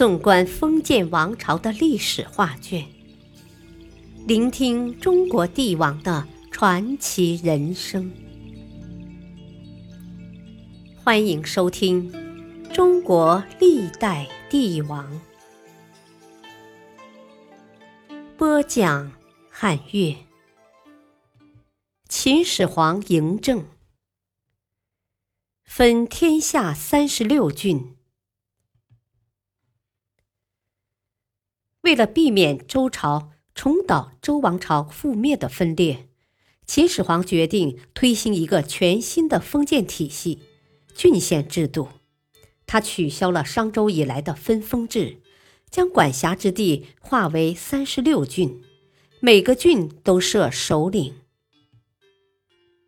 [0.00, 2.86] 纵观封建王朝的历史画卷，
[4.26, 8.10] 聆听中国帝王的传奇人生。
[11.04, 12.10] 欢迎收听
[12.72, 15.20] 《中国历代帝王》，
[18.38, 19.12] 播讲
[19.50, 20.16] 汉乐。
[22.08, 23.66] 秦始皇嬴政，
[25.62, 27.99] 分天下三十六郡。
[31.82, 36.08] 为了避免周朝重蹈周王朝覆灭的分裂，
[36.66, 40.40] 秦始皇决定推行一个全新的封建体系——
[40.94, 41.88] 郡县制度。
[42.66, 45.18] 他取消了商周以来的分封制，
[45.70, 48.62] 将管辖之地划为三十六郡，
[49.18, 51.14] 每个郡都设首领。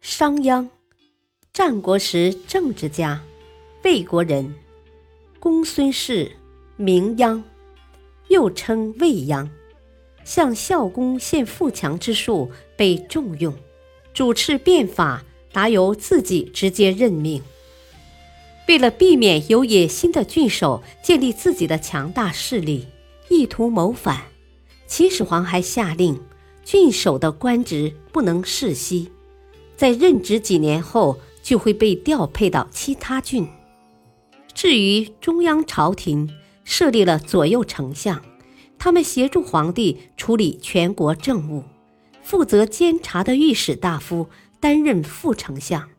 [0.00, 0.68] 商鞅，
[1.52, 3.24] 战国时政治家，
[3.82, 4.54] 魏国人，
[5.40, 6.36] 公孙氏，
[6.76, 7.42] 名鞅。
[8.28, 9.48] 又称未鞅，
[10.24, 13.54] 向孝公献富强之术被重用，
[14.12, 17.42] 主持变法达由自己直接任命。
[18.66, 22.86] 为了避免有野心的郡守建立自己的强大势力，
[23.28, 24.22] 意图谋反，
[24.86, 26.18] 秦始皇还下令
[26.64, 29.12] 郡守的官职不能世袭，
[29.76, 33.46] 在任职几年后就会被调配到其他郡。
[34.54, 36.30] 至于中央朝廷，
[36.64, 38.22] 设立了左右丞相，
[38.78, 41.64] 他们协助皇帝处理全国政务。
[42.22, 45.90] 负责监察的御史大夫担任副丞相，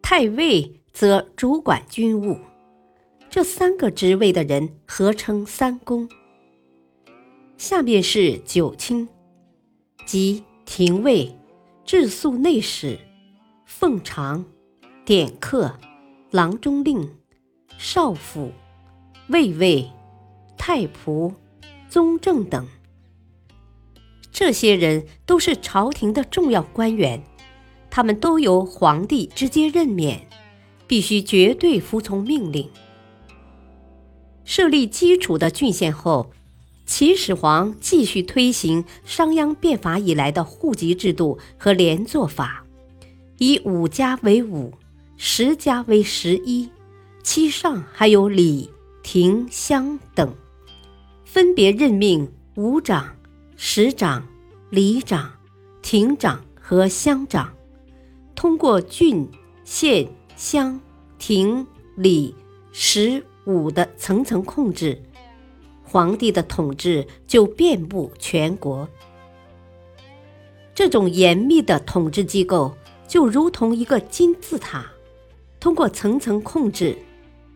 [0.00, 2.38] 太尉则主管军务。
[3.28, 6.08] 这三个职位的人合称三公。
[7.56, 9.08] 下面是九卿，
[10.06, 11.36] 即廷尉、
[11.84, 12.98] 治粟内史、
[13.66, 14.44] 奉常、
[15.04, 15.76] 典客、
[16.30, 17.16] 郎中令、
[17.76, 18.52] 少府。
[19.28, 19.90] 卫尉、
[20.56, 21.34] 太仆、
[21.90, 22.66] 宗正等，
[24.32, 27.22] 这些人都是朝廷的重要官员，
[27.90, 30.26] 他们都由皇帝直接任免，
[30.86, 32.70] 必须绝对服从命令。
[34.44, 36.30] 设立基础的郡县后，
[36.86, 42.64] 秦始皇继续推行商鞅变法以来的户籍制度和连坐法，
[43.36, 44.72] 以五家为五，
[45.18, 46.70] 十家为十一，
[47.22, 48.70] 其上还有里。
[49.10, 50.34] 廷乡等
[51.24, 53.16] 分别任命五长、
[53.56, 54.28] 十长、
[54.68, 55.32] 里长、
[55.80, 57.50] 亭长和乡长，
[58.34, 59.26] 通过郡、
[59.64, 60.78] 县、乡、
[61.18, 62.34] 亭、里、
[62.70, 65.00] 十、五的层层控制，
[65.82, 68.86] 皇帝的统治就遍布全国。
[70.74, 72.76] 这种严密的统治机构
[73.08, 74.84] 就如同一个金字塔，
[75.58, 76.94] 通过层层控制。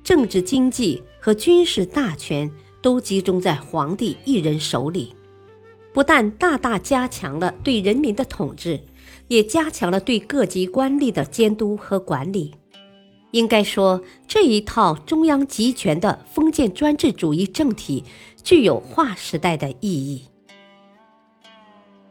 [0.05, 5.15] 政治、经济和军事大权都集中在皇帝一人手里，
[5.93, 8.81] 不但大大加强了对人民的统治，
[9.29, 12.53] 也加强了对各级官吏的监督和管理。
[13.31, 18.05] 应该说，这一套中央集权的封建专制主义政体
[18.43, 20.25] 具有划时代的意义。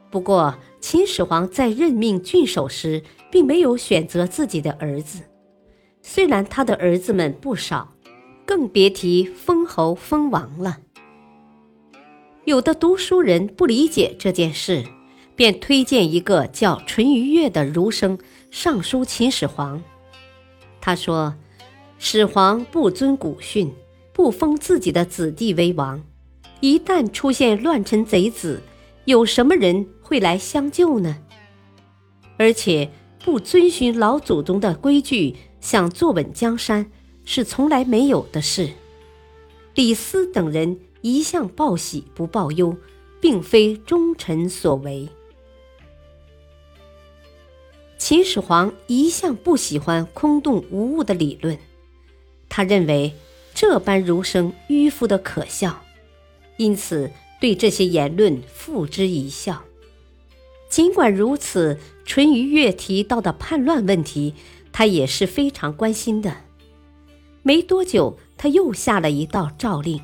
[0.09, 5.19] 不过，秦始皇在任命郡守时，并没有选择自己的儿子。
[6.01, 7.93] 虽然他的儿子们不少，
[8.45, 10.79] 更别提封侯封王了。
[12.45, 14.83] 有的读书人不理解这件事，
[15.35, 18.17] 便推荐一个叫淳于越的儒生
[18.49, 19.81] 上书秦始皇。
[20.81, 21.35] 他说
[21.99, 23.71] ：“始皇不遵古训，
[24.11, 26.03] 不封自己的子弟为王，
[26.59, 28.61] 一旦出现乱臣贼子，
[29.05, 31.17] 有什么人会来相救呢？
[32.37, 32.89] 而且
[33.23, 36.91] 不遵循老祖宗的规矩。”想坐稳江山
[37.23, 38.71] 是从来没有的事。
[39.75, 42.75] 李斯等人一向报喜不报忧，
[43.21, 45.07] 并非忠臣所为。
[47.97, 51.57] 秦始皇一向不喜欢空洞无物的理论，
[52.49, 53.13] 他认为
[53.53, 55.83] 这般儒生迂腐的可笑，
[56.57, 59.61] 因此对这些言论付之一笑。
[60.67, 64.33] 尽管如此，淳于越提到的叛乱问题。
[64.71, 66.35] 他也是非常关心的。
[67.43, 69.99] 没多久，他又下了一道诏令，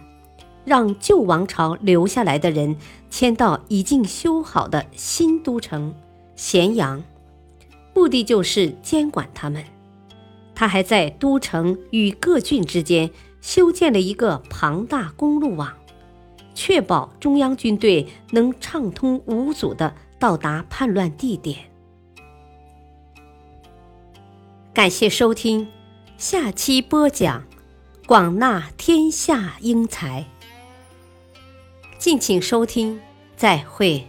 [0.66, 2.75] 让旧王朝留下来的人
[3.10, 5.94] 迁到已经修好的新都城
[6.36, 7.04] 咸阳，
[7.94, 9.64] 目的就是监管他们。
[10.56, 13.12] 他还在都城与各郡之间
[13.42, 15.72] 修建了一个庞大公路网，
[16.56, 21.60] 确保中央军队能畅通无阻地到达叛乱地点。
[24.78, 25.68] 感谢收听
[26.20, 27.44] 下期播讲
[28.06, 30.24] 广纳天下英才。
[31.98, 33.02] 敬请收听
[33.36, 34.08] 再会。